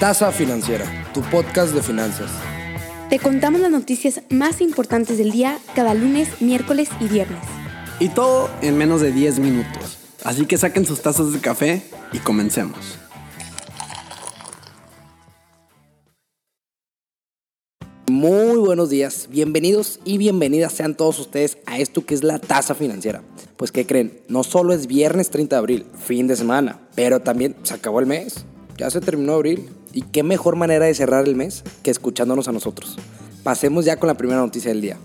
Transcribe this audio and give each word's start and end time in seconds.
Tasa 0.00 0.32
Financiera, 0.32 0.84
tu 1.14 1.22
podcast 1.22 1.72
de 1.72 1.80
finanzas. 1.80 2.28
Te 3.08 3.20
contamos 3.20 3.60
las 3.60 3.70
noticias 3.70 4.22
más 4.28 4.60
importantes 4.60 5.18
del 5.18 5.30
día 5.30 5.58
cada 5.76 5.94
lunes, 5.94 6.42
miércoles 6.42 6.88
y 6.98 7.06
viernes. 7.06 7.38
Y 8.00 8.08
todo 8.08 8.50
en 8.60 8.76
menos 8.76 9.00
de 9.00 9.12
10 9.12 9.38
minutos. 9.38 9.98
Así 10.24 10.46
que 10.46 10.58
saquen 10.58 10.84
sus 10.84 11.00
tazas 11.00 11.32
de 11.32 11.38
café 11.38 11.84
y 12.12 12.18
comencemos. 12.18 12.98
Muy 18.10 18.58
buenos 18.58 18.90
días, 18.90 19.28
bienvenidos 19.30 20.00
y 20.04 20.18
bienvenidas 20.18 20.72
sean 20.72 20.96
todos 20.96 21.20
ustedes 21.20 21.58
a 21.66 21.78
esto 21.78 22.04
que 22.04 22.14
es 22.14 22.24
la 22.24 22.40
tasa 22.40 22.74
financiera. 22.74 23.22
Pues 23.56 23.70
¿qué 23.70 23.86
creen? 23.86 24.18
No 24.28 24.42
solo 24.42 24.74
es 24.74 24.88
viernes 24.88 25.30
30 25.30 25.54
de 25.54 25.58
abril, 25.58 25.86
fin 26.04 26.26
de 26.26 26.34
semana, 26.34 26.80
pero 26.96 27.20
también 27.20 27.54
se 27.62 27.74
acabó 27.74 28.00
el 28.00 28.06
mes. 28.06 28.44
Ya 28.76 28.90
se 28.90 29.00
terminó 29.00 29.34
abril 29.34 29.70
y 29.94 30.02
qué 30.02 30.22
mejor 30.22 30.56
manera 30.56 30.84
de 30.84 30.94
cerrar 30.94 31.26
el 31.26 31.36
mes 31.36 31.62
que 31.82 31.90
escuchándonos 31.90 32.48
a 32.48 32.52
nosotros. 32.52 32.96
Pasemos 33.42 33.84
ya 33.84 33.96
con 33.96 34.08
la 34.08 34.16
primera 34.16 34.40
noticia 34.40 34.70
del 34.70 34.82
día. 34.82 34.98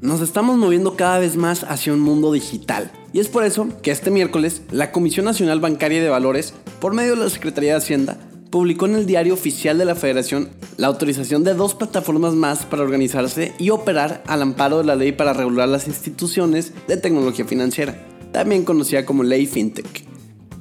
Nos 0.00 0.20
estamos 0.20 0.56
moviendo 0.56 0.94
cada 0.94 1.18
vez 1.18 1.36
más 1.36 1.64
hacia 1.64 1.92
un 1.92 2.00
mundo 2.00 2.30
digital. 2.30 2.92
Y 3.12 3.18
es 3.18 3.28
por 3.28 3.44
eso 3.44 3.66
que 3.82 3.90
este 3.90 4.12
miércoles 4.12 4.62
la 4.70 4.92
Comisión 4.92 5.24
Nacional 5.24 5.58
Bancaria 5.58 6.00
de 6.00 6.08
Valores, 6.08 6.54
por 6.80 6.94
medio 6.94 7.16
de 7.16 7.24
la 7.24 7.30
Secretaría 7.30 7.72
de 7.72 7.78
Hacienda, 7.78 8.16
publicó 8.50 8.86
en 8.86 8.94
el 8.94 9.06
diario 9.06 9.34
oficial 9.34 9.76
de 9.76 9.84
la 9.84 9.94
Federación 9.94 10.50
la 10.76 10.86
autorización 10.86 11.42
de 11.42 11.54
dos 11.54 11.74
plataformas 11.74 12.34
más 12.34 12.64
para 12.64 12.82
organizarse 12.82 13.52
y 13.58 13.70
operar 13.70 14.22
al 14.26 14.42
amparo 14.42 14.78
de 14.78 14.84
la 14.84 14.94
ley 14.94 15.12
para 15.12 15.32
regular 15.32 15.68
las 15.68 15.88
instituciones 15.88 16.72
de 16.86 16.96
tecnología 16.96 17.44
financiera, 17.44 18.06
también 18.32 18.64
conocida 18.64 19.04
como 19.04 19.24
Ley 19.24 19.46
FinTech. 19.46 20.04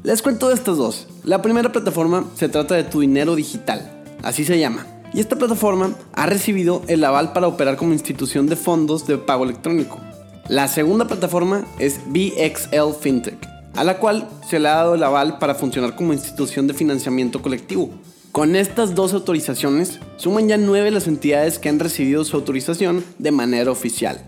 Les 0.03 0.21
cuento 0.21 0.49
de 0.49 0.55
estas 0.55 0.77
dos. 0.77 1.07
La 1.28 1.42
primera 1.42 1.73
plataforma 1.73 2.23
se 2.36 2.47
trata 2.47 2.75
de 2.75 2.86
Tu 2.86 3.02
Dinero 3.02 3.36
Digital, 3.36 3.81
así 4.23 4.45
se 4.45 4.59
llama. 4.59 4.88
Y 5.14 5.20
esta 5.20 5.36
plataforma 5.36 5.94
ha 6.14 6.25
recibido 6.25 6.84
el 6.88 7.03
aval 7.03 7.34
para 7.34 7.47
operar 7.47 7.75
como 7.75 7.92
institución 7.92 8.47
de 8.47 8.56
fondos 8.56 9.06
de 9.08 9.17
pago 9.17 9.44
electrónico. 9.44 10.00
La 10.47 10.69
segunda 10.69 11.06
plataforma 11.06 11.66
es 11.80 12.00
BXL 12.08 12.94
FinTech, 13.02 13.45
a 13.75 13.84
la 13.84 14.00
cual 14.00 14.30
se 14.50 14.58
le 14.58 14.69
ha 14.69 14.75
dado 14.75 14.95
el 14.95 15.03
aval 15.03 15.38
para 15.38 15.53
funcionar 15.53 15.97
como 15.97 16.14
institución 16.14 16.66
de 16.66 16.73
financiamiento 16.73 17.41
colectivo. 17.41 17.89
Con 18.31 18.56
estas 18.56 18.95
dos 18.95 19.14
autorizaciones, 19.14 20.00
suman 20.16 20.47
ya 20.47 20.56
nueve 20.56 20.91
las 20.91 21.08
entidades 21.08 21.59
que 21.59 21.67
han 21.67 21.80
recibido 21.80 22.23
su 22.23 22.38
autorización 22.38 23.03
de 23.19 23.31
manera 23.34 23.69
oficial. 23.69 24.23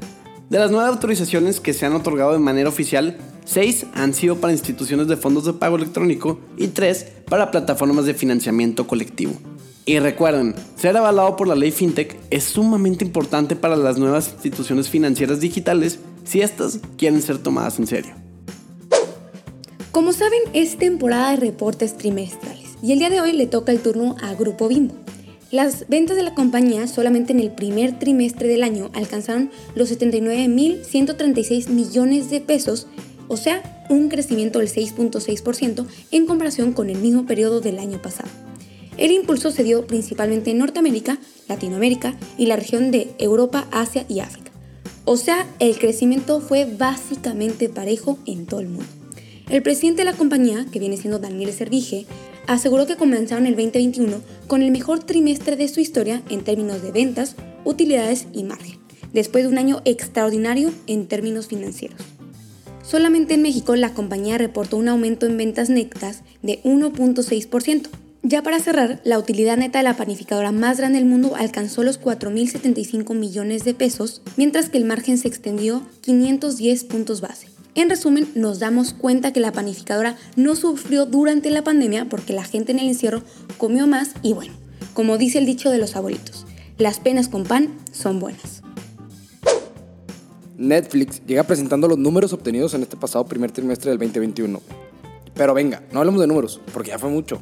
De 0.50 0.58
las 0.58 0.72
nueve 0.72 0.90
autorizaciones 0.90 1.60
que 1.60 1.74
se 1.74 1.86
han 1.86 1.94
otorgado 1.94 2.34
de 2.34 2.40
manera 2.40 2.70
oficial, 2.70 3.18
seis 3.46 3.86
han 3.94 4.16
sido 4.16 4.38
para 4.38 4.52
instituciones 4.52 5.08
de 5.08 5.16
fondos 5.16 5.46
de 5.46 5.54
pago 5.54 5.76
electrónico 5.76 6.40
y 6.58 6.70
tres 6.70 7.06
para 7.30 7.52
plataformas 7.52 8.06
de 8.06 8.16
financiamiento 8.16 8.88
colectivo. 8.88 9.34
Y 9.86 10.00
recuerden, 10.00 10.56
ser 10.76 10.98
avalado 10.98 11.36
por 11.36 11.48
la 11.48 11.54
ley 11.54 11.70
FinTech 11.70 12.18
es 12.32 12.46
sumamente 12.46 13.06
importante 13.06 13.56
para 13.56 13.76
las 13.76 14.00
nuevas 14.00 14.32
instituciones 14.34 14.90
financieras 14.90 15.40
digitales 15.40 16.00
si 16.24 16.42
estas 16.42 16.80
quieren 16.98 17.22
ser 17.22 17.38
tomadas 17.38 17.78
en 17.78 17.86
serio. 17.86 18.16
Como 19.92 20.14
saben, 20.14 20.42
es 20.54 20.78
temporada 20.78 21.30
de 21.32 21.38
reportes 21.38 21.96
trimestrales 21.96 22.70
y 22.82 22.92
el 22.92 23.00
día 23.00 23.12
de 23.12 23.22
hoy 23.22 23.34
le 23.34 23.46
toca 23.46 23.72
el 23.72 23.82
turno 23.82 24.16
a 24.20 24.34
Grupo 24.34 24.68
Bimbo. 24.68 24.96
Las 25.52 25.88
ventas 25.88 26.16
de 26.16 26.22
la 26.22 26.36
compañía 26.36 26.88
solamente 26.88 27.34
en 27.34 27.40
el 27.40 27.50
primer 27.50 27.98
trimestre 27.98 28.48
del 28.48 28.62
año 28.62 28.92
alcanzaron 28.94 29.50
los 29.74 29.92
79.136 29.92 31.70
millones 31.70 32.30
de 32.30 32.40
pesos, 32.40 32.86
o 33.28 33.36
sea, 33.36 33.86
un 33.90 34.10
crecimiento 34.10 34.60
del 34.60 34.70
6.6% 34.70 35.88
en 36.12 36.28
comparación 36.28 36.72
con 36.74 36.92
el 36.92 37.00
mismo 37.00 37.26
periodo 37.26 37.62
del 37.62 37.80
año 37.80 38.00
pasado. 38.00 38.30
El 38.98 39.12
impulso 39.12 39.50
se 39.50 39.64
dio 39.64 39.88
principalmente 39.88 40.52
en 40.52 40.60
Norteamérica, 40.60 41.18
Latinoamérica 41.48 42.16
y 42.38 42.46
la 42.46 42.56
región 42.56 42.92
de 42.92 43.10
Europa, 43.18 43.68
Asia 43.72 44.06
y 44.08 44.20
África. 44.20 44.52
O 45.06 45.18
sea, 45.18 45.48
el 45.58 45.80
crecimiento 45.80 46.42
fue 46.42 46.66
básicamente 46.66 47.70
parejo 47.70 48.20
en 48.28 48.46
todo 48.46 48.60
el 48.60 48.68
mundo. 48.68 48.86
El 49.50 49.64
presidente 49.64 50.02
de 50.02 50.12
la 50.12 50.18
compañía, 50.18 50.68
que 50.72 50.78
viene 50.78 50.98
siendo 50.98 51.18
Daniel 51.18 51.52
Servige, 51.54 52.06
aseguró 52.50 52.88
que 52.88 52.96
comenzaron 52.96 53.46
el 53.46 53.56
2021 53.56 54.22
con 54.48 54.64
el 54.64 54.72
mejor 54.72 55.04
trimestre 55.04 55.56
de 55.56 55.68
su 55.68 55.80
historia 55.82 56.24
en 56.30 56.44
términos 56.44 56.82
de 56.82 56.92
ventas, 56.92 57.36
utilidades 57.64 58.26
y 58.34 58.44
margen, 58.44 58.80
después 59.14 59.44
de 59.44 59.52
un 59.52 59.60
año 59.60 59.84
extraordinario 59.86 60.72
en 60.88 61.06
términos 61.08 61.46
financieros. 61.46 62.02
Solamente 62.82 63.36
en 63.36 63.44
México 63.44 63.76
la 63.76 63.94
compañía 63.94 64.40
reportó 64.40 64.78
un 64.78 64.88
aumento 64.88 65.28
en 65.28 65.38
ventas 65.38 65.70
netas 65.70 66.24
de 66.42 66.60
1.6%. 66.64 67.88
Ya 68.24 68.42
para 68.42 68.60
cerrar, 68.60 69.00
la 69.04 69.20
utilidad 69.20 69.56
neta 69.56 69.78
de 69.78 69.84
la 69.84 69.96
panificadora 69.96 70.52
más 70.52 70.80
grande 70.80 70.98
del 70.98 71.08
mundo 71.08 71.36
alcanzó 71.36 71.84
los 71.84 72.02
4.075 72.02 73.14
millones 73.14 73.64
de 73.64 73.76
pesos, 73.76 74.24
mientras 74.38 74.70
que 74.70 74.80
el 74.80 74.86
margen 74.86 75.20
se 75.20 75.28
extendió 75.28 75.84
510 76.02 76.84
puntos 76.86 77.22
base. 77.22 77.59
En 77.80 77.90
resumen, 77.90 78.28
nos 78.36 78.60
damos 78.60 78.92
cuenta 78.92 79.32
que 79.32 79.40
la 79.40 79.54
panificadora 79.54 80.18
no 80.36 80.58
sufrió 80.58 81.06
durante 81.06 81.50
la 81.50 81.64
pandemia 81.64 82.10
porque 82.10 82.34
la 82.34 82.44
gente 82.44 82.74
en 82.74 82.80
el 82.80 82.90
encierro 82.90 83.22
comió 83.58 83.88
más 83.88 84.12
y 84.22 84.34
bueno, 84.34 84.52
como 84.94 85.18
dice 85.18 85.38
el 85.38 85.46
dicho 85.46 85.72
de 85.72 85.78
los 85.78 85.96
abuelitos, 85.96 86.46
las 86.78 87.00
penas 87.00 87.30
con 87.30 87.46
pan 87.46 87.70
son 87.94 88.20
buenas. 88.20 88.64
Netflix 90.58 91.22
llega 91.26 91.44
presentando 91.44 91.88
los 91.88 91.98
números 91.98 92.34
obtenidos 92.34 92.74
en 92.74 92.82
este 92.82 92.98
pasado 92.98 93.24
primer 93.24 93.52
trimestre 93.52 93.92
del 93.92 93.98
2021. 93.98 94.62
Pero 95.34 95.54
venga, 95.54 95.82
no 95.94 96.00
hablemos 96.00 96.20
de 96.20 96.28
números, 96.28 96.60
porque 96.74 96.90
ya 96.90 97.00
fue 97.00 97.10
mucho. 97.10 97.40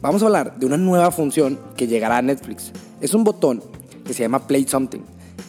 Vamos 0.00 0.22
a 0.22 0.26
hablar 0.26 0.56
de 0.56 0.66
una 0.66 0.76
nueva 0.76 1.10
función 1.10 1.58
que 1.76 1.88
llegará 1.88 2.18
a 2.18 2.22
Netflix. 2.22 2.70
Es 3.00 3.12
un 3.12 3.24
botón 3.24 3.60
que 4.04 4.14
se 4.14 4.22
llama 4.22 4.46
Play 4.46 4.68
Something. 4.68 5.00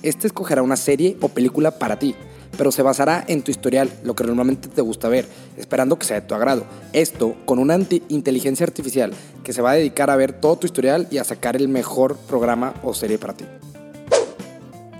Este 0.01 0.25
escogerá 0.25 0.63
una 0.63 0.77
serie 0.77 1.15
o 1.21 1.27
película 1.27 1.77
para 1.77 1.99
ti 1.99 2.15
pero 2.61 2.71
se 2.71 2.83
basará 2.83 3.25
en 3.27 3.41
tu 3.41 3.49
historial, 3.49 3.89
lo 4.03 4.13
que 4.13 4.23
normalmente 4.23 4.67
te 4.67 4.83
gusta 4.83 5.09
ver, 5.09 5.27
esperando 5.57 5.97
que 5.97 6.05
sea 6.05 6.21
de 6.21 6.27
tu 6.27 6.35
agrado. 6.35 6.63
Esto 6.93 7.35
con 7.45 7.57
una 7.57 7.75
inteligencia 8.07 8.67
artificial 8.67 9.13
que 9.43 9.51
se 9.51 9.63
va 9.63 9.71
a 9.71 9.73
dedicar 9.73 10.11
a 10.11 10.15
ver 10.15 10.31
todo 10.31 10.57
tu 10.57 10.67
historial 10.67 11.07
y 11.09 11.17
a 11.17 11.23
sacar 11.23 11.55
el 11.55 11.69
mejor 11.69 12.17
programa 12.27 12.75
o 12.83 12.93
serie 12.93 13.17
para 13.17 13.33
ti. 13.33 13.45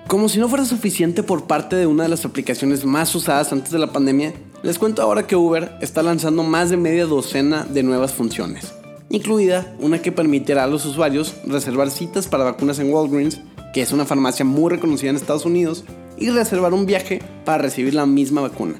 Como 0.08 0.28
si 0.28 0.40
no 0.40 0.50
fuera 0.50 0.66
suficiente 0.66 1.22
por 1.22 1.46
parte 1.46 1.76
de 1.76 1.86
una 1.86 2.02
de 2.02 2.10
las 2.10 2.26
aplicaciones 2.26 2.84
más 2.84 3.14
usadas 3.14 3.54
antes 3.54 3.72
de 3.72 3.78
la 3.78 3.92
pandemia, 3.92 4.34
les 4.64 4.80
cuento 4.80 5.04
ahora 5.04 5.28
que 5.28 5.36
Uber 5.36 5.74
está 5.82 6.02
lanzando 6.02 6.42
más 6.42 6.72
de 6.72 6.78
media 6.78 7.06
docena 7.06 7.68
de 7.70 7.84
nuevas 7.84 8.12
funciones, 8.12 8.74
incluida 9.12 9.72
una 9.78 10.02
que 10.02 10.12
permitirá 10.12 10.64
a 10.64 10.68
los 10.68 10.88
usuarios 10.88 11.36
reservar 11.46 11.92
citas 11.92 12.28
para 12.28 12.44
vacunas 12.44 12.80
en 12.80 12.92
Walgreens, 12.92 13.40
que 13.72 13.84
es 13.84 13.92
una 13.92 14.06
farmacia 14.06 14.46
muy 14.46 14.72
reconocida 14.72 15.12
en 15.12 15.18
Estados 15.18 15.46
Unidos, 15.46 15.84
y 16.18 16.30
reservar 16.30 16.74
un 16.74 16.86
viaje 16.86 17.20
para 17.46 17.64
recibir 17.64 17.94
la 17.94 18.06
misma 18.06 18.42
vacuna, 18.42 18.76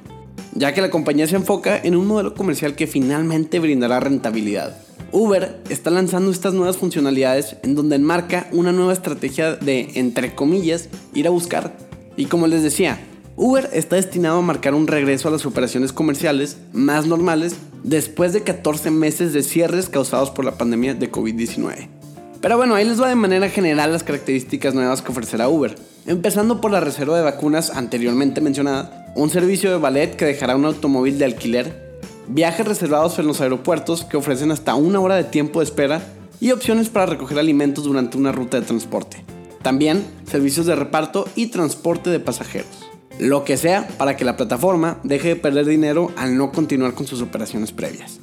ya 0.54 0.74
que 0.74 0.82
la 0.82 0.90
compañía 0.90 1.28
se 1.28 1.36
enfoca 1.36 1.78
en 1.78 1.96
un 1.96 2.08
modelo 2.08 2.34
comercial 2.34 2.76
que 2.76 2.88
finalmente 2.88 3.60
brindará 3.60 4.00
rentabilidad. 4.00 4.78
Uber 5.12 5.62
está 5.70 5.90
lanzando 5.90 6.32
estas 6.32 6.54
nuevas 6.54 6.78
funcionalidades 6.78 7.58
en 7.64 7.76
donde 7.76 7.98
enmarca 7.98 8.48
una 8.52 8.72
nueva 8.72 8.94
estrategia 8.94 9.56
de, 9.56 9.92
entre 9.96 10.36
comillas, 10.36 10.90
ir 11.14 11.28
a 11.28 11.32
buscar. 11.32 11.76
Y 12.16 12.26
como 12.26 12.48
les 12.48 12.64
decía, 12.64 13.00
Uber 13.36 13.70
está 13.74 13.96
destinado 13.98 14.38
a 14.38 14.42
marcar 14.42 14.74
un 14.74 14.88
regreso 14.88 15.28
a 15.28 15.32
las 15.32 15.46
operaciones 15.46 15.92
comerciales 15.92 16.58
más 16.74 17.08
normales 17.08 17.56
después 17.84 18.34
de 18.34 18.44
14 18.44 18.92
meses 18.92 19.34
de 19.34 19.44
cierres 19.44 19.90
causados 19.90 20.30
por 20.30 20.46
la 20.46 20.58
pandemia 20.58 20.94
de 20.94 21.12
COVID-19. 21.12 22.01
Pero 22.42 22.58
bueno, 22.58 22.74
ahí 22.74 22.86
les 22.86 23.00
va 23.00 23.08
de 23.08 23.16
manera 23.16 23.50
general 23.50 23.92
las 23.92 24.04
características 24.04 24.74
nuevas 24.74 25.04
que 25.04 25.12
ofrecerá 25.12 25.48
Uber. 25.48 25.76
Empezando 26.08 26.60
por 26.60 26.72
la 26.72 26.80
reserva 26.80 27.16
de 27.16 27.24
vacunas 27.24 27.70
anteriormente 27.70 28.42
mencionada, 28.42 29.14
un 29.16 29.30
servicio 29.30 29.70
de 29.70 29.78
ballet 29.78 30.16
que 30.16 30.26
dejará 30.26 30.56
un 30.56 30.66
automóvil 30.66 31.20
de 31.20 31.26
alquiler, 31.26 32.00
viajes 32.28 32.68
reservados 32.68 33.20
en 33.20 33.28
los 33.28 33.42
aeropuertos 33.42 34.06
que 34.06 34.18
ofrecen 34.18 34.50
hasta 34.50 34.74
una 34.74 35.00
hora 35.00 35.16
de 35.16 35.24
tiempo 35.24 35.60
de 35.60 35.66
espera 35.66 36.02
y 36.40 36.50
opciones 36.50 36.90
para 36.90 37.06
recoger 37.06 37.38
alimentos 37.38 37.84
durante 37.84 38.18
una 38.18 38.32
ruta 38.32 38.60
de 38.60 38.66
transporte. 38.66 39.24
También 39.62 40.04
servicios 40.28 40.66
de 40.66 40.76
reparto 40.76 41.28
y 41.36 41.48
transporte 41.48 42.10
de 42.10 42.20
pasajeros. 42.20 42.90
Lo 43.20 43.44
que 43.44 43.56
sea 43.56 43.88
para 44.00 44.18
que 44.18 44.26
la 44.26 44.36
plataforma 44.36 44.98
deje 45.04 45.28
de 45.28 45.36
perder 45.36 45.68
dinero 45.68 46.10
al 46.18 46.36
no 46.36 46.52
continuar 46.52 46.96
con 46.96 47.06
sus 47.06 47.22
operaciones 47.22 47.72
previas. 47.72 48.20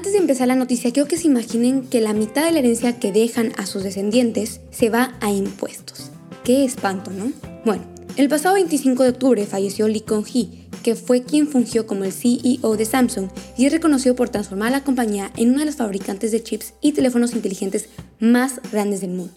Antes 0.00 0.14
de 0.14 0.18
empezar 0.18 0.48
la 0.48 0.56
noticia, 0.56 0.92
quiero 0.92 1.06
que 1.06 1.18
se 1.18 1.26
imaginen 1.26 1.82
que 1.82 2.00
la 2.00 2.14
mitad 2.14 2.42
de 2.42 2.52
la 2.52 2.60
herencia 2.60 2.98
que 2.98 3.12
dejan 3.12 3.52
a 3.58 3.66
sus 3.66 3.82
descendientes 3.82 4.62
se 4.70 4.88
va 4.88 5.18
a 5.20 5.30
impuestos. 5.30 6.10
Qué 6.42 6.64
espanto, 6.64 7.10
¿no? 7.10 7.32
Bueno, 7.66 7.82
el 8.16 8.30
pasado 8.30 8.54
25 8.54 9.02
de 9.02 9.10
octubre 9.10 9.44
falleció 9.44 9.88
Lee 9.88 10.00
Kong-hee, 10.00 10.68
que 10.82 10.94
fue 10.94 11.22
quien 11.22 11.48
fungió 11.48 11.86
como 11.86 12.04
el 12.04 12.14
CEO 12.14 12.78
de 12.78 12.84
Samsung 12.86 13.28
y 13.58 13.66
es 13.66 13.72
reconocido 13.72 14.16
por 14.16 14.30
transformar 14.30 14.68
a 14.68 14.78
la 14.78 14.84
compañía 14.84 15.32
en 15.36 15.50
una 15.50 15.58
de 15.58 15.66
las 15.66 15.76
fabricantes 15.76 16.32
de 16.32 16.42
chips 16.42 16.72
y 16.80 16.92
teléfonos 16.92 17.34
inteligentes 17.34 17.90
más 18.20 18.58
grandes 18.72 19.02
del 19.02 19.10
mundo. 19.10 19.34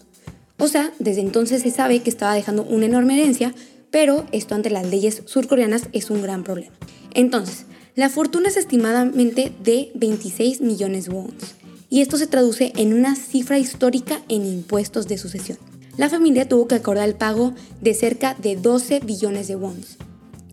O 0.56 0.66
sea, 0.66 0.94
desde 0.98 1.20
entonces 1.20 1.60
se 1.60 1.72
sabe 1.72 2.00
que 2.00 2.08
estaba 2.08 2.32
dejando 2.32 2.62
una 2.62 2.86
enorme 2.86 3.20
herencia, 3.20 3.54
pero 3.90 4.24
esto 4.32 4.54
ante 4.54 4.70
las 4.70 4.86
leyes 4.86 5.24
surcoreanas 5.26 5.88
es 5.92 6.08
un 6.08 6.22
gran 6.22 6.42
problema. 6.42 6.72
Entonces, 7.12 7.66
La 7.96 8.08
fortuna 8.08 8.48
es 8.48 8.56
estimadamente 8.56 9.52
de 9.62 9.92
26 9.94 10.60
millones 10.62 11.04
de 11.04 11.12
wons, 11.12 11.54
y 11.88 12.00
esto 12.00 12.16
se 12.16 12.26
traduce 12.26 12.72
en 12.74 12.92
una 12.92 13.14
cifra 13.14 13.56
histórica 13.56 14.20
en 14.28 14.44
impuestos 14.44 15.06
de 15.06 15.16
sucesión. 15.16 15.58
La 15.96 16.10
familia 16.10 16.48
tuvo 16.48 16.66
que 16.66 16.74
acordar 16.74 17.08
el 17.08 17.14
pago 17.14 17.54
de 17.80 17.94
cerca 17.94 18.34
de 18.34 18.56
12 18.56 18.98
billones 18.98 19.46
de 19.46 19.54
wons, 19.54 19.98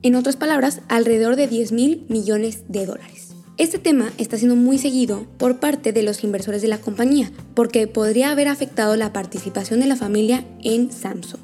en 0.03 0.13
otras 0.13 0.35
palabras, 0.35 0.81
alrededor 0.87 1.35
de 1.35 1.47
10 1.47 1.71
mil 1.71 2.05
millones 2.09 2.63
de 2.67 2.85
dólares. 2.85 3.29
Este 3.57 3.79
tema 3.79 4.13
está 4.19 4.37
siendo 4.37 4.55
muy 4.55 4.77
seguido 4.77 5.25
por 5.39 5.59
parte 5.59 5.93
de 5.93 6.03
los 6.03 6.23
inversores 6.23 6.61
de 6.61 6.67
la 6.67 6.77
compañía, 6.77 7.31
porque 7.55 7.87
podría 7.87 8.29
haber 8.29 8.49
afectado 8.49 8.95
la 8.97 9.13
participación 9.13 9.79
de 9.79 9.87
la 9.87 9.95
familia 9.95 10.45
en 10.63 10.91
Samsung. 10.91 11.41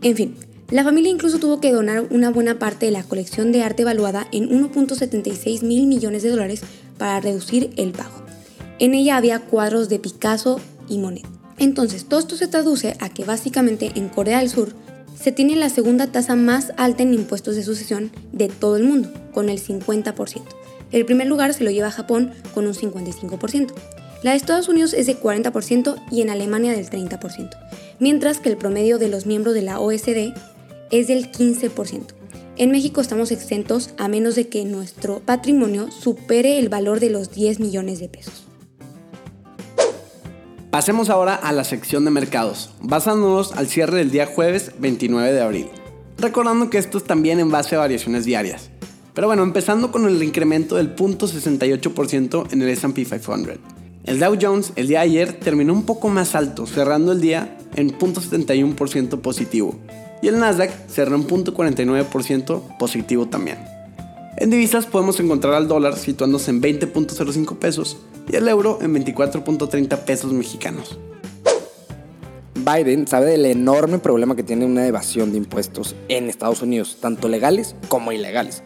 En 0.00 0.16
fin, 0.16 0.36
la 0.70 0.82
familia 0.82 1.10
incluso 1.10 1.38
tuvo 1.38 1.60
que 1.60 1.72
donar 1.72 2.06
una 2.10 2.30
buena 2.30 2.58
parte 2.58 2.86
de 2.86 2.92
la 2.92 3.02
colección 3.02 3.52
de 3.52 3.62
arte 3.62 3.82
evaluada 3.82 4.26
en 4.32 4.48
1.76 4.48 5.62
mil 5.62 5.86
millones 5.86 6.22
de 6.22 6.30
dólares 6.30 6.62
para 6.96 7.20
reducir 7.20 7.70
el 7.76 7.92
pago. 7.92 8.24
En 8.78 8.94
ella 8.94 9.16
había 9.16 9.40
cuadros 9.40 9.88
de 9.88 9.98
Picasso 9.98 10.60
y 10.88 10.98
Monet. 10.98 11.26
Entonces, 11.58 12.06
todo 12.06 12.18
esto 12.18 12.36
se 12.36 12.48
traduce 12.48 12.96
a 12.98 13.08
que 13.08 13.24
básicamente 13.24 13.92
en 13.94 14.08
Corea 14.08 14.40
del 14.40 14.50
Sur 14.50 14.72
se 15.20 15.32
tiene 15.32 15.54
la 15.54 15.68
segunda 15.68 16.08
tasa 16.08 16.34
más 16.34 16.72
alta 16.76 17.02
en 17.02 17.14
impuestos 17.14 17.56
de 17.56 17.62
sucesión 17.62 18.10
de 18.32 18.48
todo 18.48 18.76
el 18.76 18.84
mundo, 18.84 19.12
con 19.32 19.48
el 19.48 19.60
50%. 19.62 20.42
El 20.90 21.04
primer 21.04 21.26
lugar 21.26 21.54
se 21.54 21.64
lo 21.64 21.70
lleva 21.70 21.90
Japón 21.90 22.32
con 22.52 22.66
un 22.66 22.74
55%. 22.74 23.72
La 24.22 24.30
de 24.30 24.36
Estados 24.36 24.68
Unidos 24.68 24.94
es 24.94 25.06
de 25.06 25.20
40% 25.20 26.02
y 26.10 26.22
en 26.22 26.30
Alemania 26.30 26.72
del 26.72 26.88
30%, 26.88 27.50
mientras 28.00 28.38
que 28.38 28.48
el 28.48 28.56
promedio 28.56 28.98
de 28.98 29.08
los 29.08 29.26
miembros 29.26 29.54
de 29.54 29.62
la 29.62 29.78
OSD 29.78 30.32
es 30.90 31.08
del 31.08 31.30
15%. 31.30 32.14
En 32.56 32.70
México 32.70 33.00
estamos 33.00 33.32
exentos 33.32 33.90
a 33.98 34.06
menos 34.06 34.36
de 34.36 34.48
que 34.48 34.64
nuestro 34.64 35.20
patrimonio 35.20 35.90
supere 35.90 36.58
el 36.58 36.68
valor 36.68 37.00
de 37.00 37.10
los 37.10 37.32
10 37.32 37.58
millones 37.58 37.98
de 37.98 38.08
pesos. 38.08 38.44
Pasemos 40.70 41.08
ahora 41.08 41.34
a 41.34 41.52
la 41.52 41.64
sección 41.64 42.04
de 42.04 42.10
mercados, 42.10 42.70
basándonos 42.80 43.52
al 43.52 43.68
cierre 43.68 43.98
del 43.98 44.10
día 44.10 44.26
jueves 44.26 44.72
29 44.78 45.32
de 45.32 45.40
abril. 45.40 45.66
Recordando 46.18 46.70
que 46.70 46.78
esto 46.78 46.98
es 46.98 47.04
también 47.04 47.40
en 47.40 47.50
base 47.50 47.76
a 47.76 47.80
variaciones 47.80 48.24
diarias. 48.24 48.70
Pero 49.14 49.28
bueno, 49.28 49.44
empezando 49.44 49.92
con 49.92 50.06
el 50.06 50.20
incremento 50.22 50.76
del 50.76 50.94
0.68% 50.96 52.52
en 52.52 52.62
el 52.62 52.68
SP 52.74 53.06
500. 53.06 53.58
El 54.04 54.20
Dow 54.20 54.36
Jones 54.40 54.72
el 54.76 54.88
día 54.88 54.98
de 55.00 55.04
ayer 55.04 55.32
terminó 55.32 55.72
un 55.72 55.86
poco 55.86 56.08
más 56.08 56.34
alto, 56.34 56.66
cerrando 56.66 57.12
el 57.12 57.20
día 57.20 57.56
en 57.76 57.96
0.71% 57.96 59.20
positivo, 59.20 59.78
y 60.24 60.28
el 60.28 60.38
Nasdaq 60.38 60.70
cerró 60.88 61.16
en 61.16 61.26
0.49% 61.26 62.78
positivo 62.78 63.26
también. 63.26 63.58
En 64.38 64.48
divisas 64.48 64.86
podemos 64.86 65.20
encontrar 65.20 65.52
al 65.52 65.68
dólar 65.68 65.98
situándose 65.98 66.50
en 66.50 66.62
20.05 66.62 67.58
pesos 67.58 67.98
y 68.32 68.36
el 68.36 68.48
euro 68.48 68.78
en 68.80 68.94
24.30 68.94 69.98
pesos 69.98 70.32
mexicanos. 70.32 70.98
Biden 72.54 73.06
sabe 73.06 73.32
del 73.32 73.44
enorme 73.44 73.98
problema 73.98 74.34
que 74.34 74.42
tiene 74.42 74.64
una 74.64 74.86
evasión 74.86 75.30
de 75.30 75.36
impuestos 75.36 75.94
en 76.08 76.30
Estados 76.30 76.62
Unidos, 76.62 76.96
tanto 77.02 77.28
legales 77.28 77.76
como 77.88 78.10
ilegales. 78.10 78.62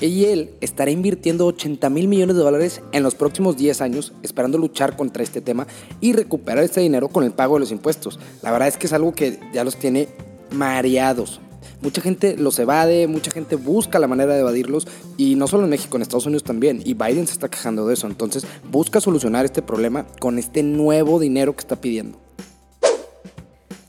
Y 0.00 0.24
él 0.24 0.50
estará 0.60 0.90
invirtiendo 0.90 1.46
80 1.46 1.88
mil 1.88 2.08
millones 2.08 2.34
de 2.34 2.42
dólares 2.42 2.82
en 2.90 3.04
los 3.04 3.14
próximos 3.14 3.56
10 3.56 3.80
años, 3.80 4.12
esperando 4.24 4.58
luchar 4.58 4.96
contra 4.96 5.22
este 5.22 5.40
tema 5.40 5.68
y 6.00 6.14
recuperar 6.14 6.64
este 6.64 6.80
dinero 6.80 7.06
con 7.06 7.22
el 7.22 7.30
pago 7.30 7.54
de 7.54 7.60
los 7.60 7.70
impuestos. 7.70 8.18
La 8.42 8.50
verdad 8.50 8.66
es 8.66 8.76
que 8.76 8.88
es 8.88 8.92
algo 8.92 9.12
que 9.12 9.38
ya 9.54 9.62
los 9.62 9.76
tiene 9.76 10.08
mareados. 10.50 11.40
Mucha 11.82 12.00
gente 12.00 12.36
los 12.36 12.58
evade, 12.58 13.06
mucha 13.06 13.30
gente 13.30 13.56
busca 13.56 13.98
la 13.98 14.08
manera 14.08 14.34
de 14.34 14.40
evadirlos 14.40 14.86
y 15.16 15.34
no 15.36 15.46
solo 15.46 15.64
en 15.64 15.70
México, 15.70 15.96
en 15.96 16.02
Estados 16.02 16.26
Unidos 16.26 16.44
también. 16.44 16.80
Y 16.84 16.94
Biden 16.94 17.26
se 17.26 17.34
está 17.34 17.48
quejando 17.48 17.86
de 17.86 17.94
eso. 17.94 18.06
Entonces 18.06 18.46
busca 18.70 19.00
solucionar 19.00 19.44
este 19.44 19.62
problema 19.62 20.06
con 20.20 20.38
este 20.38 20.62
nuevo 20.62 21.20
dinero 21.20 21.54
que 21.54 21.60
está 21.60 21.80
pidiendo. 21.80 22.18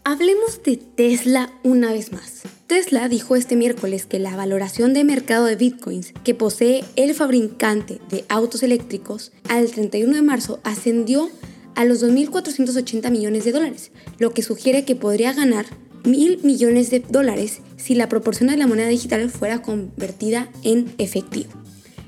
Hablemos 0.04 0.62
de 0.64 0.78
Tesla 0.78 1.52
una 1.64 1.92
vez 1.92 2.12
más. 2.12 2.44
Tesla 2.68 3.08
dijo 3.08 3.36
este 3.36 3.56
miércoles 3.56 4.06
que 4.06 4.20
la 4.20 4.36
valoración 4.36 4.94
de 4.94 5.04
mercado 5.04 5.46
de 5.46 5.56
bitcoins 5.56 6.14
que 6.24 6.36
posee 6.36 6.84
el 6.98 7.14
fabricante 7.14 8.00
de 8.10 8.26
autos 8.28 8.62
eléctricos 8.62 9.32
al 9.48 9.72
31 9.72 10.16
de 10.16 10.22
marzo 10.22 10.60
ascendió 10.64 11.30
a 11.76 11.86
los 11.86 12.04
2.480 12.04 13.10
millones 13.12 13.46
de 13.46 13.52
dólares, 13.52 13.92
lo 14.18 14.34
que 14.34 14.44
sugiere 14.44 14.84
que 14.84 14.96
podría 14.96 15.32
ganar 15.32 15.66
mil 16.08 16.40
millones 16.44 16.90
de 16.90 17.00
dólares 17.00 17.60
si 17.76 17.96
la 17.96 18.10
proporción 18.10 18.50
de 18.50 18.58
la 18.58 18.68
moneda 18.68 18.88
digital 18.88 19.30
fuera 19.30 19.62
convertida 19.62 20.50
en 20.64 20.94
efectivo. 20.98 21.52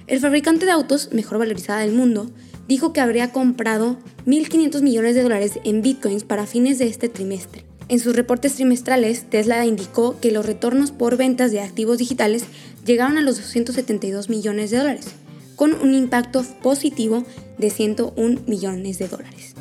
El 0.07 0.19
fabricante 0.19 0.65
de 0.65 0.71
autos 0.71 1.09
mejor 1.11 1.37
valorizada 1.37 1.81
del 1.81 1.91
mundo 1.91 2.31
dijo 2.67 2.93
que 2.93 3.01
habría 3.01 3.31
comprado 3.31 3.97
1.500 4.25 4.81
millones 4.81 5.15
de 5.15 5.23
dólares 5.23 5.59
en 5.63 5.81
bitcoins 5.81 6.23
para 6.23 6.47
fines 6.47 6.79
de 6.79 6.87
este 6.87 7.09
trimestre. 7.09 7.63
En 7.89 7.99
sus 7.99 8.15
reportes 8.15 8.53
trimestrales, 8.53 9.25
Tesla 9.29 9.65
indicó 9.65 10.19
que 10.19 10.31
los 10.31 10.45
retornos 10.45 10.91
por 10.91 11.17
ventas 11.17 11.51
de 11.51 11.61
activos 11.61 11.97
digitales 11.97 12.43
llegaron 12.85 13.17
a 13.17 13.21
los 13.21 13.37
272 13.37 14.29
millones 14.29 14.69
de 14.69 14.77
dólares, 14.77 15.07
con 15.55 15.73
un 15.73 15.95
impacto 15.95 16.45
positivo 16.61 17.25
de 17.57 17.71
101 17.71 18.41
millones 18.45 18.99
de 18.99 19.07
dólares. 19.07 19.55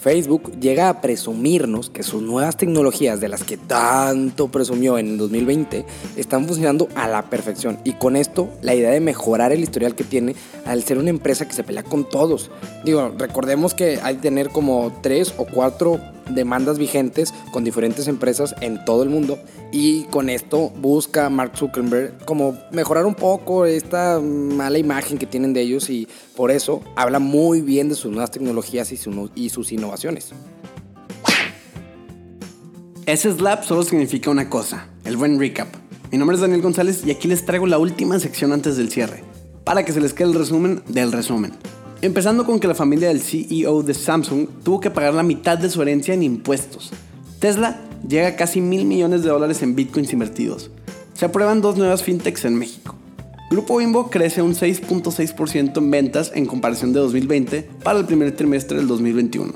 Facebook 0.00 0.58
llega 0.58 0.88
a 0.88 1.02
presumirnos 1.02 1.90
que 1.90 2.02
sus 2.02 2.22
nuevas 2.22 2.56
tecnologías 2.56 3.20
de 3.20 3.28
las 3.28 3.44
que 3.44 3.58
tanto 3.58 4.48
presumió 4.48 4.96
en 4.96 5.08
el 5.08 5.18
2020 5.18 5.84
están 6.16 6.46
funcionando 6.46 6.88
a 6.94 7.06
la 7.06 7.28
perfección 7.28 7.78
y 7.84 7.92
con 7.92 8.16
esto 8.16 8.48
la 8.62 8.74
idea 8.74 8.90
de 8.90 9.00
mejorar 9.00 9.52
el 9.52 9.60
historial 9.60 9.94
que 9.94 10.04
tiene 10.04 10.34
al 10.64 10.82
ser 10.84 10.96
una 10.96 11.10
empresa 11.10 11.46
que 11.46 11.52
se 11.52 11.64
pelea 11.64 11.82
con 11.82 12.08
todos. 12.08 12.50
Digo, 12.82 13.12
recordemos 13.18 13.74
que 13.74 14.00
hay 14.02 14.16
que 14.16 14.22
tener 14.22 14.48
como 14.48 14.90
tres 15.02 15.34
o 15.36 15.44
cuatro 15.44 16.00
demandas 16.34 16.78
vigentes 16.78 17.34
con 17.52 17.64
diferentes 17.64 18.08
empresas 18.08 18.54
en 18.60 18.84
todo 18.84 19.02
el 19.02 19.08
mundo 19.08 19.38
y 19.72 20.04
con 20.04 20.28
esto 20.28 20.70
busca 20.70 21.28
Mark 21.30 21.52
Zuckerberg 21.56 22.24
como 22.24 22.58
mejorar 22.72 23.06
un 23.06 23.14
poco 23.14 23.66
esta 23.66 24.20
mala 24.20 24.78
imagen 24.78 25.18
que 25.18 25.26
tienen 25.26 25.52
de 25.52 25.62
ellos 25.62 25.90
y 25.90 26.08
por 26.36 26.50
eso 26.50 26.82
habla 26.96 27.18
muy 27.18 27.60
bien 27.60 27.88
de 27.88 27.94
sus 27.94 28.10
nuevas 28.10 28.30
tecnologías 28.30 28.92
y, 28.92 29.48
sus 29.48 29.72
innovaciones. 29.72 30.30
Ese 33.06 33.32
slap 33.32 33.64
solo 33.64 33.82
significa 33.82 34.30
una 34.30 34.48
cosa, 34.48 34.88
el 35.04 35.16
buen 35.16 35.38
recap. 35.38 35.68
Mi 36.12 36.18
nombre 36.18 36.34
es 36.34 36.40
Daniel 36.40 36.62
González 36.62 37.02
y 37.04 37.10
aquí 37.10 37.28
les 37.28 37.44
traigo 37.44 37.66
la 37.66 37.78
última 37.78 38.18
sección 38.18 38.52
antes 38.52 38.76
del 38.76 38.90
cierre, 38.90 39.22
para 39.64 39.84
que 39.84 39.92
se 39.92 40.00
les 40.00 40.12
quede 40.12 40.28
el 40.28 40.34
resumen 40.34 40.82
del 40.88 41.12
resumen. 41.12 41.52
Empezando 42.02 42.46
con 42.46 42.60
que 42.60 42.66
la 42.66 42.74
familia 42.74 43.08
del 43.08 43.20
CEO 43.20 43.82
de 43.82 43.92
Samsung 43.92 44.46
tuvo 44.64 44.80
que 44.80 44.90
pagar 44.90 45.12
la 45.12 45.22
mitad 45.22 45.58
de 45.58 45.68
su 45.68 45.82
herencia 45.82 46.14
en 46.14 46.22
impuestos. 46.22 46.92
Tesla 47.40 47.78
llega 48.08 48.28
a 48.28 48.36
casi 48.36 48.62
mil 48.62 48.86
millones 48.86 49.22
de 49.22 49.28
dólares 49.28 49.60
en 49.62 49.74
bitcoins 49.74 50.14
invertidos. 50.14 50.70
Se 51.12 51.26
aprueban 51.26 51.60
dos 51.60 51.76
nuevas 51.76 52.02
fintechs 52.02 52.46
en 52.46 52.54
México. 52.54 52.94
Grupo 53.50 53.76
Bimbo 53.76 54.08
crece 54.08 54.40
un 54.40 54.54
6.6% 54.54 55.76
en 55.76 55.90
ventas 55.90 56.32
en 56.34 56.46
comparación 56.46 56.94
de 56.94 57.00
2020 57.00 57.68
para 57.82 57.98
el 57.98 58.06
primer 58.06 58.34
trimestre 58.34 58.78
del 58.78 58.86
2021. 58.86 59.52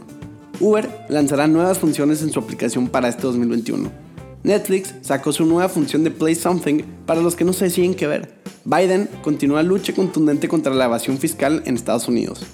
Uber 0.61 1.07
lanzará 1.09 1.47
nuevas 1.47 1.79
funciones 1.79 2.21
en 2.21 2.31
su 2.31 2.41
aplicación 2.41 2.89
para 2.89 3.09
este 3.09 3.23
2021. 3.23 4.04
Netflix 4.45 4.95
sacó 5.01 5.33
su 5.33 5.47
nueva 5.47 5.71
función 5.71 6.05
de 6.05 6.11
Play 6.11 6.35
Something 6.35 6.83
para 7.07 7.23
los 7.23 7.35
que 7.35 7.45
no 7.45 7.55
se 7.55 7.65
deciden 7.65 7.95
qué 7.95 8.07
ver. 8.07 8.35
Biden 8.67 9.09
continúa 9.23 9.63
lucha 9.63 9.95
contundente 9.95 10.49
contra 10.49 10.75
la 10.75 10.85
evasión 10.85 11.17
fiscal 11.17 11.63
en 11.65 11.77
Estados 11.77 12.09
Unidos. 12.09 12.45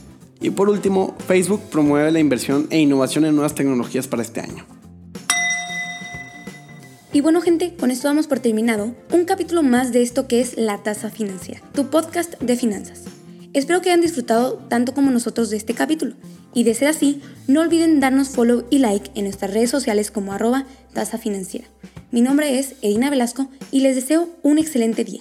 Y 0.41 0.51
por 0.51 0.71
último, 0.71 1.17
Facebook 1.27 1.61
promueve 1.69 2.13
la 2.13 2.21
inversión 2.21 2.69
e 2.71 2.79
innovación 2.79 3.25
en 3.25 3.35
nuevas 3.35 3.57
tecnologías 3.57 4.07
para 4.07 4.23
este 4.23 4.41
año. 4.41 4.65
Y 7.13 7.23
bueno 7.23 7.41
gente, 7.41 7.75
con 7.75 7.91
esto 7.91 8.07
damos 8.07 8.29
por 8.29 8.39
terminado 8.39 8.95
un 9.13 9.25
capítulo 9.25 9.65
más 9.65 9.93
de 9.93 10.03
esto 10.03 10.29
que 10.29 10.41
es 10.41 10.57
La 10.57 10.79
Tasa 10.79 11.11
Financiera, 11.11 11.61
tu 11.75 11.91
podcast 11.91 12.41
de 12.41 12.55
finanzas. 12.55 13.03
Espero 13.53 13.81
que 13.81 13.91
hayan 13.91 14.01
disfrutado 14.01 14.55
tanto 14.69 14.95
como 14.95 15.11
nosotros 15.11 15.51
de 15.51 15.57
este 15.57 15.75
capítulo. 15.75 16.15
Y 16.55 16.63
de 16.63 16.75
ser 16.75 16.87
así, 16.87 17.21
no 17.49 17.61
olviden 17.61 17.99
darnos 17.99 18.29
follow 18.29 18.65
y 18.71 18.79
like 18.79 19.11
en 19.17 19.25
nuestras 19.25 19.53
redes 19.53 19.71
sociales 19.71 20.13
como 20.13 20.33
arroba 20.33 20.67
tasa 20.93 21.19
financiera. 21.19 21.67
Mi 22.11 22.21
nombre 22.21 22.59
es 22.59 22.75
Edina 22.83 23.11
Velasco 23.11 23.49
y 23.71 23.81
les 23.81 23.97
deseo 23.97 24.29
un 24.43 24.59
excelente 24.59 25.05
día. 25.05 25.21